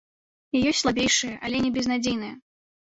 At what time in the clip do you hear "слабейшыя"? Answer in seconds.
0.85-1.37